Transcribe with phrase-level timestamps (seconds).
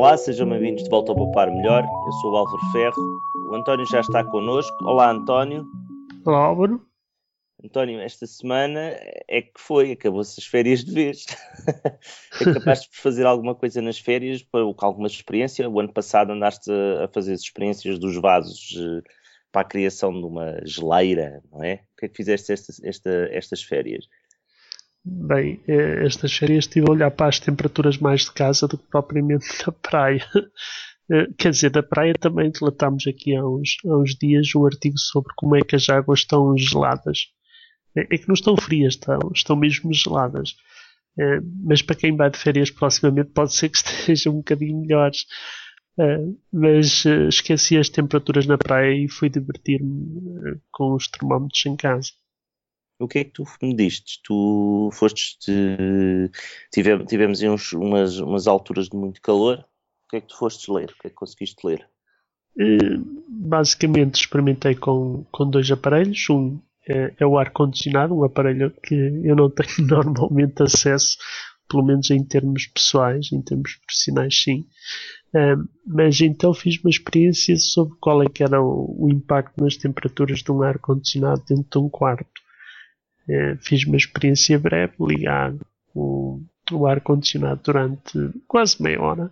[0.00, 1.84] Olá, sejam bem-vindos de volta ao Poupar Melhor.
[1.84, 3.20] Eu sou o Álvaro Ferro.
[3.50, 4.74] O António já está connosco.
[4.82, 5.66] Olá, António.
[6.24, 6.80] Olá, Álvaro.
[7.62, 8.96] António, esta semana
[9.28, 11.26] é que foi, acabou-se as férias de vez.
[12.40, 15.68] é capaz de fazer alguma coisa nas férias, com alguma experiência?
[15.68, 16.72] O ano passado andaste
[17.04, 19.02] a fazer as experiências dos vasos eh,
[19.52, 21.74] para a criação de uma geleira, não é?
[21.74, 24.06] O que é que fizeste esta, esta, estas férias?
[25.04, 28.86] Bem, eh, estas férias estive a olhar para as temperaturas mais de casa do que
[28.90, 30.24] propriamente da praia.
[31.12, 34.96] Eh, quer dizer, da praia também relatámos aqui há uns, há uns dias um artigo
[34.96, 37.26] sobre como é que as águas estão geladas.
[37.96, 40.54] É, é que não estão frias, estão, estão mesmo geladas.
[41.18, 45.26] É, mas para quem vai de férias proximamente pode ser que estejam um bocadinho melhores.
[45.98, 46.18] É,
[46.52, 52.10] mas esqueci as temperaturas na praia e fui divertir-me com os termómetros em casa.
[53.00, 54.20] O que é que tu me diste?
[54.22, 55.38] Tu foste.
[56.70, 59.58] Tive, tivemos uns, umas, umas alturas de muito calor.
[60.04, 60.90] O que é que tu foste ler?
[60.90, 61.88] O que é que conseguiste ler?
[63.26, 66.28] Basicamente experimentei com, com dois aparelhos.
[66.28, 71.16] Um é, é o ar-condicionado, um aparelho que eu não tenho normalmente acesso,
[71.68, 74.66] pelo menos em termos pessoais, em termos profissionais, sim.
[75.32, 79.76] Uh, mas então fiz uma experiência sobre qual é que era o, o impacto nas
[79.76, 82.40] temperaturas de um ar-condicionado dentro de um quarto.
[83.30, 85.54] Uh, fiz uma experiência breve, ligar
[85.94, 86.42] o,
[86.72, 89.30] o ar-condicionado durante quase meia hora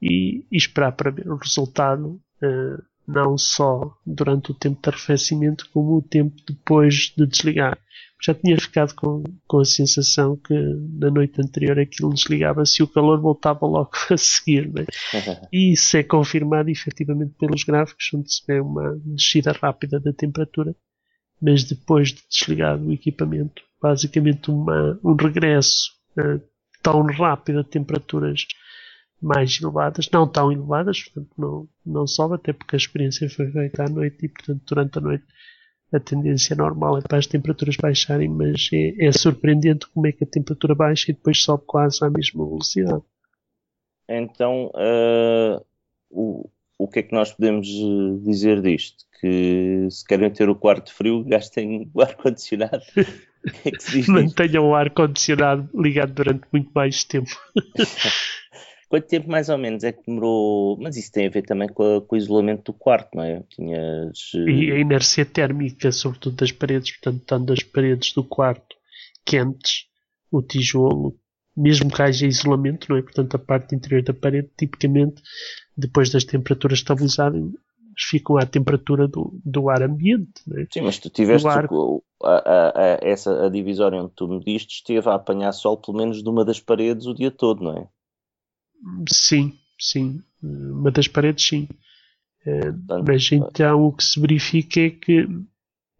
[0.00, 2.20] e, e, esperar para ver o resultado.
[2.42, 7.78] Uh, não só durante o tempo de arrefecimento, como o tempo depois de desligar.
[8.20, 12.88] Já tinha ficado com, com a sensação que na noite anterior aquilo desligava-se e o
[12.88, 14.72] calor voltava logo a seguir.
[14.72, 14.84] Né?
[15.52, 20.74] E isso é confirmado efetivamente pelos gráficos, onde se vê uma descida rápida da temperatura,
[21.42, 26.40] mas depois de desligado o equipamento, basicamente uma, um regresso uh,
[26.80, 28.46] tão rápido a temperaturas
[29.20, 33.84] mais elevadas, não tão elevadas, portanto não, não sobe, até porque a experiência foi feita
[33.84, 35.24] à noite e portanto durante a noite
[35.92, 40.24] a tendência normal é para as temperaturas baixarem, mas é, é surpreendente como é que
[40.24, 43.02] a temperatura baixa e depois sobe quase à mesma velocidade.
[44.08, 45.64] Então, uh,
[46.08, 46.48] o,
[46.82, 49.04] o que é que nós podemos eh, dizer disto?
[49.20, 52.82] Que se querem ter o quarto frio, gastem o ar-condicionado.
[52.96, 57.30] é Mantenham o ar-condicionado ligado durante muito mais tempo.
[58.88, 60.76] Quanto tempo mais ou menos é que demorou?
[60.78, 63.42] Mas isso tem a ver também com, a, com o isolamento do quarto, não é?
[63.48, 64.32] Tinhas...
[64.34, 68.76] E a inércia térmica, sobretudo das paredes, portanto, estando as paredes do quarto
[69.24, 69.86] quentes,
[70.30, 71.16] o tijolo,
[71.56, 73.02] mesmo que haja isolamento, não é?
[73.02, 75.22] Portanto, a parte interior da parede, tipicamente,
[75.76, 77.52] depois das temperaturas estabilizarem,
[77.96, 80.42] ficam à temperatura do, do ar ambiente.
[80.54, 80.66] É?
[80.70, 81.68] Sim, mas tu tiveste ar...
[82.22, 85.98] a, a, a, essa a divisória onde tu me diste esteve a apanhar sol pelo
[85.98, 87.88] menos de uma das paredes o dia todo, não é?
[89.08, 90.22] Sim, sim.
[90.42, 91.68] Uma das paredes, sim.
[92.44, 92.72] Eh,
[93.06, 95.26] mas então o que se verifica é que,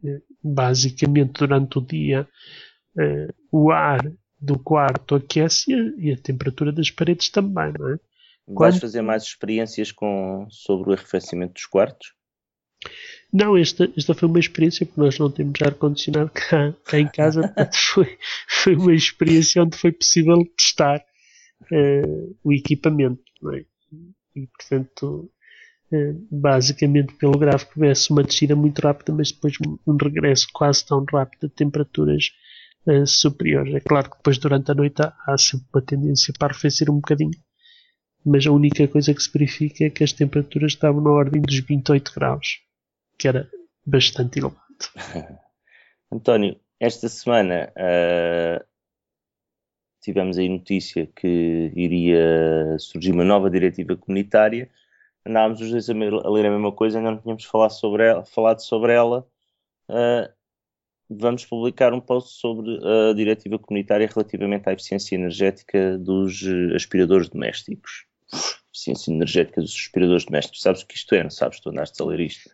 [0.05, 2.29] eh, basicamente, durante o dia,
[2.99, 7.99] eh, o ar do quarto aquece e a temperatura das paredes também, não é?
[8.47, 8.81] Vais Quando...
[8.81, 12.13] fazer mais experiências com, sobre o arrefecimento dos quartos?
[13.33, 17.43] Não, esta, esta foi uma experiência, porque nós não temos ar-condicionado cá, cá em casa,
[17.49, 21.03] portanto foi, foi uma experiência onde foi possível testar
[21.71, 23.23] uh, o equipamento.
[23.55, 23.65] É?
[24.37, 25.31] E, portanto,
[25.93, 29.55] uh, basicamente, pelo gráfico, vê-se uma descida muito rápida, mas depois
[29.87, 32.33] um regresso quase tão rápido de temperaturas
[32.87, 33.75] uh, superiores.
[33.75, 36.97] É claro que depois, durante a noite, há, há sempre uma tendência para arrefecer um
[36.97, 37.33] bocadinho,
[38.25, 41.59] mas a única coisa que se verifica é que as temperaturas estavam na ordem dos
[41.59, 42.61] 28 graus,
[43.19, 43.49] que era
[43.85, 44.61] bastante elevado.
[46.11, 48.65] António, esta semana uh,
[50.01, 54.71] tivemos aí notícia que iria surgir uma nova diretiva comunitária,
[55.25, 58.25] andávamos os dois a, ler a mesma coisa, ainda não tínhamos falado sobre ela.
[58.25, 59.27] Falado sobre ela.
[59.89, 60.33] Uh,
[61.09, 66.43] vamos publicar um post sobre a diretiva comunitária relativamente à eficiência energética dos
[66.75, 68.07] aspiradores domésticos.
[68.73, 70.63] Eficiência energética dos aspiradores domésticos.
[70.63, 71.61] Sabes o que isto é, não sabes?
[71.61, 72.51] Tu andaste a ler isto.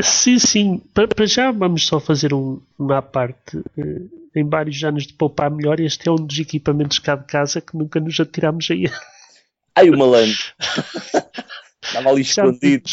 [0.00, 0.82] Sim, sim.
[0.92, 3.56] Para já vamos só fazer um, uma parte.
[3.56, 7.60] Uh, em vários anos de poupar melhor, este é um dos equipamentos cá de casa
[7.60, 8.86] que nunca nos atirámos aí.
[9.76, 10.36] Ai, o malandro!
[11.82, 12.90] Estava ali escondido.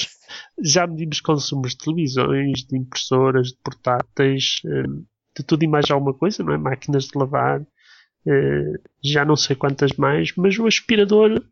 [0.63, 6.13] Já medimos consumos de televisões, de impressoras, de portáteis, uh, de tudo e mais alguma
[6.13, 6.57] coisa, não é?
[6.57, 11.43] Máquinas de lavar, uh, já não sei quantas mais, mas o aspirador,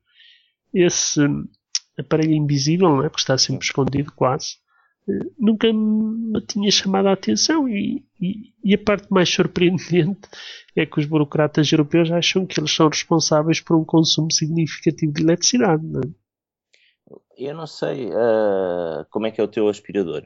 [0.74, 1.22] esse
[1.98, 3.10] aparelho invisível, não é?
[3.10, 4.58] Porque está sempre escondido quase
[5.38, 10.30] nunca me tinha chamado a atenção e, e, e, a parte mais surpreendente
[10.76, 15.24] é que os burocratas europeus acham que eles são responsáveis por um consumo significativo de
[15.24, 15.84] eletricidade.
[17.38, 20.26] Eu não sei uh, como é que é o teu aspirador.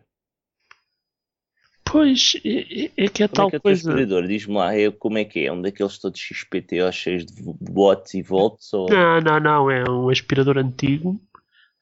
[1.94, 3.88] Pois, é, é que é como tal é que é o coisa.
[3.88, 4.26] aspirador?
[4.26, 5.46] Diz-me lá, é, como é que é?
[5.46, 8.74] É um daqueles todos XPTO cheios de watts e volts?
[8.74, 8.90] Ou...
[8.90, 11.22] Não, não, não, é um aspirador antigo,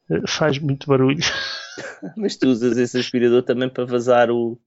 [0.10, 1.24] eh, faz muito barulho.
[2.18, 4.60] Mas tu usas esse aspirador também para vazar o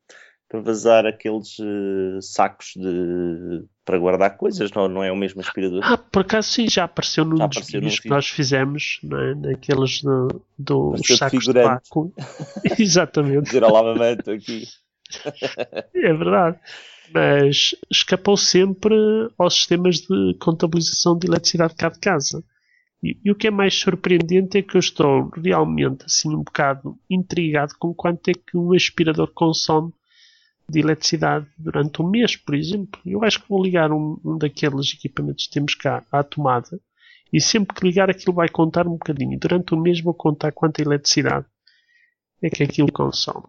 [0.48, 5.80] para vazar aqueles uh, sacos de para guardar coisas, não, não é o mesmo aspirador?
[5.82, 9.18] Ah, por acaso sim, já apareceu num Já dos apareceu vídeos que nós fizemos, não
[9.18, 9.34] é?
[9.34, 12.14] naqueles do, do sacos de vácuo.
[12.78, 13.44] Exatamente.
[13.44, 14.64] Dizer mamãe, estou aqui.
[15.94, 16.58] É verdade.
[17.12, 18.94] Mas escapou sempre
[19.38, 22.42] aos sistemas de contabilização de eletricidade cá de casa.
[23.02, 26.98] E, e o que é mais surpreendente é que eu estou realmente assim um bocado
[27.08, 29.92] intrigado com quanto é que um aspirador consome
[30.68, 33.00] de eletricidade durante um mês, por exemplo.
[33.04, 36.80] Eu acho que vou ligar um, um daqueles equipamentos que temos cá à tomada
[37.32, 39.38] e sempre que ligar aquilo vai contar um bocadinho.
[39.38, 41.46] Durante o mês vou contar quanta eletricidade
[42.42, 43.44] é que aquilo consome.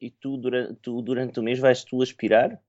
[0.00, 2.60] E tu durante, tu, durante o mês vais tu aspirar?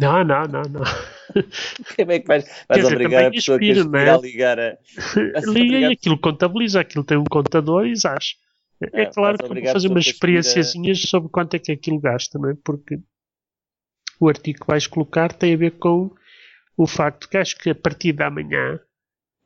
[0.00, 0.82] Não, não, não, não.
[1.96, 4.10] Como é que vais, vais dizer, obrigar a pessoa que aspira não é?
[4.10, 4.78] a ligar a.
[5.52, 8.36] Liga e aquilo contabiliza, aquilo tem um contador e acho.
[8.92, 11.98] É, É, claro vais que vou fazer umas aspira- experiênciazinhas sobre quanto é que aquilo
[12.00, 12.54] gasta, não é?
[12.64, 12.98] Porque
[14.20, 16.10] o artigo que vais colocar tem a ver com
[16.76, 18.80] o facto que acho que a partir da manhã,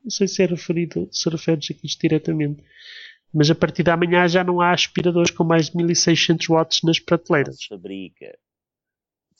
[0.03, 2.63] não sei se é referido, se referes aqui isto diretamente,
[3.33, 6.99] mas a partir da manhã já não há aspiradores com mais de 1600 watts nas
[6.99, 7.57] Não prateleiras.
[7.57, 8.37] se fabrica.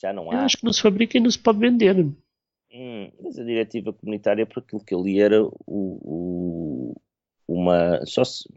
[0.01, 0.45] Já não Eu há.
[0.45, 1.95] acho que não se fabrica e não se pode vender.
[2.71, 6.95] Hum, mas a diretiva comunitária, por aquilo que eu li, era o, o-
[7.47, 8.05] uma.
[8.05, 8.47] Só se.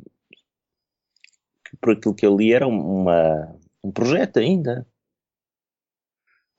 [1.80, 4.86] Por aquilo que eu li, era uma, um projeto ainda.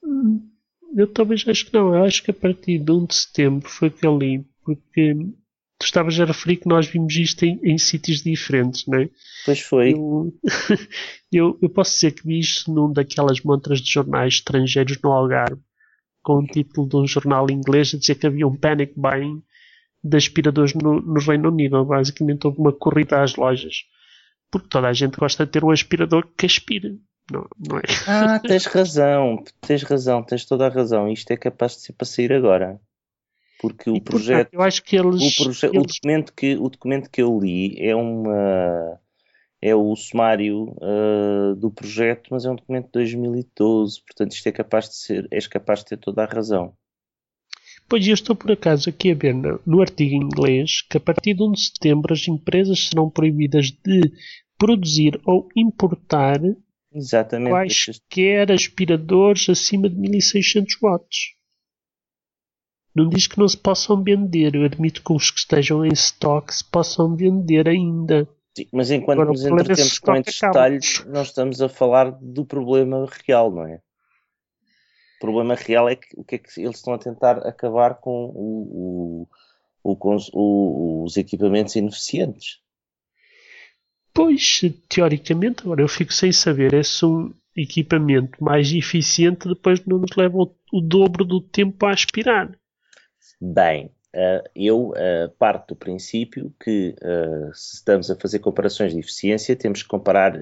[0.04, 0.50] Hum,
[0.96, 1.94] Eu talvez acho que não.
[1.96, 5.16] Eu acho que a partir de 1 de setembro foi que eu li, porque
[5.84, 9.10] tu estavas a referir que nós vimos isto em, em sítios diferentes, não é?
[9.46, 9.94] Pois foi.
[9.94, 10.34] Eu,
[11.32, 15.62] eu, eu posso dizer que vi isto num daquelas montras de jornais estrangeiros no Algarve,
[16.22, 19.44] com o título de um jornal inglês a dizer que havia um panic buying
[20.02, 21.84] de aspiradores no, no Reino Unido.
[21.84, 23.84] Basicamente houve uma corrida às lojas.
[24.50, 26.96] Porque toda a gente gosta de ter um aspirador que aspira.
[27.30, 27.84] Não, não é?
[28.08, 31.12] Ah, tens razão, tens razão, tens toda a razão.
[31.12, 32.80] Isto é capaz de ser para sair agora.
[33.64, 36.56] Porque o E, portanto, projeto, eu acho que eles, o, proje- o eles documento que,
[36.58, 39.00] o documento que eu li é uma
[39.62, 44.52] é o sumário ah, do projeto, mas é um documento de 2012, portanto isto é
[44.52, 46.74] capaz de ser, és capaz de ter toda a razão.
[47.88, 51.00] Pois eu estou por acaso aqui a ver no, no artigo em inglês que a
[51.00, 54.12] partir de 1 de setembro as empresas serão proibidas de
[54.58, 56.42] produzir ou importar
[56.94, 57.50] Exatamente.
[57.50, 61.34] Quaisquer aspiradores acima de 1600 watts.
[62.96, 64.56] Não diz que não se possam vender.
[64.56, 68.28] Eu admito que os que estejam em stock se possam vender ainda.
[68.56, 72.46] Sim, mas enquanto Agora, nos entretemos com estoque estes detalhes, nós estamos a falar do
[72.46, 73.82] problema real, não é?
[75.18, 78.26] O problema real é que o que é que eles estão a tentar acabar com
[78.36, 79.28] o-
[79.84, 79.98] o-
[80.34, 82.60] o- os equipamentos ineficientes.
[84.14, 89.98] Pois, teoricamente, agora eu fico sem saber é se um equipamento mais eficiente depois não
[89.98, 92.56] nos leva o, o dobro do tempo a aspirar.
[93.46, 99.00] Bem, eh, eu eh, parto do princípio que eh, se estamos a fazer comparações de
[99.00, 100.34] eficiência, temos que comparar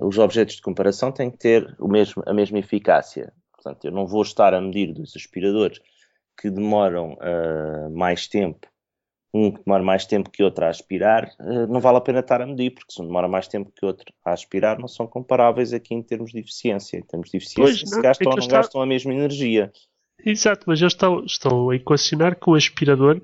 [0.00, 3.30] os objetos de comparação têm que ter o mesmo, a mesma eficácia.
[3.52, 5.78] Portanto, eu não vou estar a medir dos aspiradores
[6.40, 8.66] que demoram eh, mais tempo,
[9.34, 12.40] um que demora mais tempo que outro a aspirar, eh, não vale a pena estar
[12.40, 15.74] a medir, porque se um demora mais tempo que outro a aspirar, não são comparáveis
[15.74, 16.96] aqui em termos de eficiência.
[16.96, 19.12] Em termos de eficiência, Pois, se não, gastam é ou não estava- gastam a mesma
[19.12, 19.70] energia.
[20.24, 23.20] Exato, mas eu estou, estou a equacionar com o aspirador.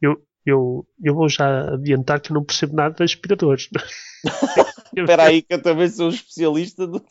[0.00, 3.68] Eu, eu, eu vou já adiantar que não percebo nada de aspiradores.
[4.96, 7.02] Espera aí que eu também sou um especialista do...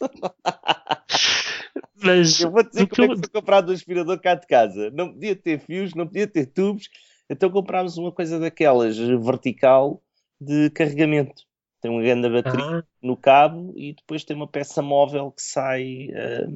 [2.04, 4.90] Mas Eu vou dizer como é eu- que foi comprado um aspirador cá de casa.
[4.92, 6.90] Não podia ter fios, não podia ter tubos,
[7.30, 10.02] então comprámos uma coisa daquelas vertical
[10.40, 11.44] de carregamento.
[11.82, 16.10] Tem uma grande bateria Ah, no cabo e depois tem uma peça móvel que sai
[16.16, 16.48] ah,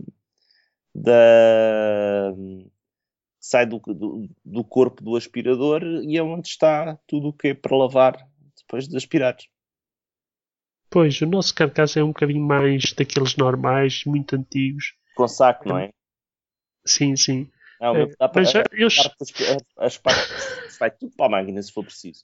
[0.95, 2.33] da
[3.39, 7.53] sai do, do, do corpo do aspirador e é onde está tudo o que é
[7.53, 9.35] para lavar depois de aspirar.
[10.89, 14.93] pois, o nosso carcaça é um bocadinho mais daqueles normais, muito antigos.
[15.13, 15.89] Com saco, não é?
[16.85, 17.49] Sim, sim.
[17.79, 21.61] Não, É, para- mas já- eu, parte das- as partes vai tudo para a máquina
[21.61, 22.23] se for preciso.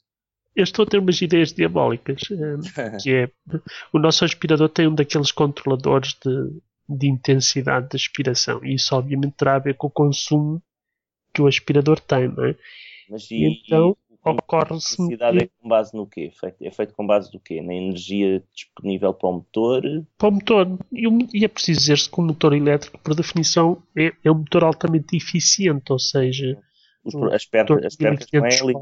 [0.55, 2.21] eu estou a ter umas ideias diabólicas.
[2.31, 2.57] eh,
[3.03, 3.31] que é
[3.93, 6.61] o nosso aspirador tem um daqueles controladores de,
[6.97, 10.61] de intensidade de aspiração e isso obviamente terá a ver com o consumo
[11.33, 12.55] que o aspirador tem, não é?
[13.09, 15.01] Mas e, Então- e ocorre-se.
[15.01, 16.31] A eletricidade é com base no quê?
[16.61, 17.61] É feito com base do quê?
[17.61, 19.81] Na energia disponível para o motor?
[20.17, 20.79] Para o motor.
[20.91, 21.07] E,
[21.39, 25.15] e é preciso dizer-se que o motor elétrico, por definição, é, é um motor altamente
[25.15, 26.57] eficiente, ou seja.
[27.03, 28.73] Os, as, pernas, as pernas não é ali.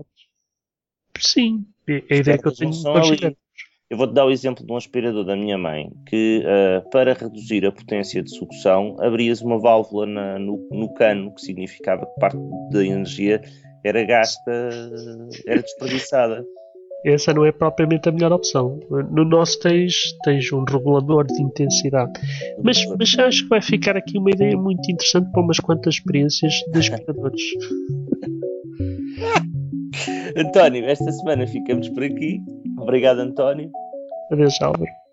[1.18, 2.74] Sim, é, é a ideia que eu tenho
[3.90, 7.66] eu vou-te dar o exemplo de um aspirador da minha mãe que, uh, para reduzir
[7.66, 12.38] a potência de sucção, abrias uma válvula na, no, no, cano, que significava que parte
[12.72, 13.42] da energia
[13.84, 14.70] era gasta,
[15.48, 16.46] era desperdiçada.
[17.04, 18.78] Essa não é propriamente a melhor opção.
[19.10, 22.12] No nosso tens, tens um regulador de intensidade.
[22.62, 26.54] Mas, mas acho que vai ficar aqui uma ideia muito interessante para umas quantas experiências
[26.72, 27.42] de aspiradores.
[30.38, 32.42] António, esta semana ficamos por aqui.
[32.78, 33.70] Obrigado, António.
[34.32, 35.09] Adeus, Álvaro.